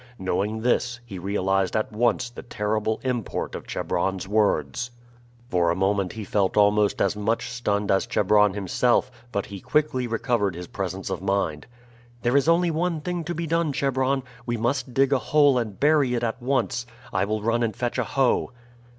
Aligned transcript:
Knowing 0.17 0.61
this, 0.61 0.99
he 1.05 1.19
realized 1.19 1.75
at 1.77 1.91
once 1.91 2.31
the 2.31 2.41
terrible 2.41 2.99
import 3.03 3.53
of 3.53 3.67
Chebron's 3.67 4.27
words. 4.27 4.89
For 5.47 5.69
a 5.69 5.75
moment 5.75 6.13
he 6.13 6.23
felt 6.23 6.57
almost 6.57 6.99
as 7.03 7.15
much 7.15 7.51
stunned 7.51 7.91
as 7.91 8.07
Chebron 8.07 8.55
himself, 8.55 9.11
but 9.31 9.45
he 9.45 9.59
quickly 9.59 10.07
recovered 10.07 10.55
his 10.55 10.65
presence 10.65 11.11
of 11.11 11.21
mind. 11.21 11.67
"There 12.23 12.35
is 12.35 12.47
only 12.49 12.71
one 12.71 13.01
thing 13.01 13.23
to 13.25 13.35
be 13.35 13.45
done, 13.45 13.73
Chebron; 13.73 14.23
we 14.47 14.57
must 14.57 14.91
dig 14.91 15.13
a 15.13 15.19
hole 15.19 15.59
and 15.59 15.79
bury 15.79 16.15
it 16.15 16.23
at 16.23 16.41
once. 16.41 16.87
I 17.13 17.23
will 17.25 17.43
run 17.43 17.61
and 17.61 17.75
fetch 17.75 17.99
a 17.99 18.03
hoe." 18.03 18.53